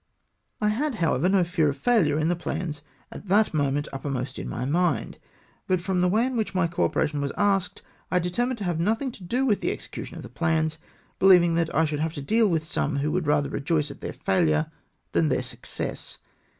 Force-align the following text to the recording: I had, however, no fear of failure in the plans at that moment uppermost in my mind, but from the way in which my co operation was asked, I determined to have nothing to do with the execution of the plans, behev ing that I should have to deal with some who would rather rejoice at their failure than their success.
I 0.59 0.69
had, 0.69 0.95
however, 0.95 1.29
no 1.29 1.43
fear 1.43 1.69
of 1.69 1.77
failure 1.77 2.17
in 2.17 2.27
the 2.27 2.35
plans 2.35 2.81
at 3.11 3.27
that 3.27 3.53
moment 3.53 3.87
uppermost 3.93 4.39
in 4.39 4.49
my 4.49 4.65
mind, 4.65 5.19
but 5.67 5.79
from 5.79 6.01
the 6.01 6.09
way 6.09 6.25
in 6.25 6.35
which 6.35 6.55
my 6.55 6.65
co 6.65 6.85
operation 6.85 7.21
was 7.21 7.31
asked, 7.37 7.83
I 8.09 8.17
determined 8.17 8.57
to 8.57 8.63
have 8.63 8.79
nothing 8.79 9.11
to 9.11 9.23
do 9.23 9.45
with 9.45 9.61
the 9.61 9.69
execution 9.71 10.17
of 10.17 10.23
the 10.23 10.27
plans, 10.29 10.79
behev 11.19 11.43
ing 11.43 11.53
that 11.53 11.75
I 11.75 11.85
should 11.85 11.99
have 11.99 12.13
to 12.15 12.21
deal 12.23 12.47
with 12.49 12.65
some 12.65 12.97
who 12.97 13.11
would 13.11 13.27
rather 13.27 13.51
rejoice 13.51 13.91
at 13.91 14.01
their 14.01 14.11
failure 14.11 14.71
than 15.11 15.29
their 15.29 15.43
success. 15.43 16.17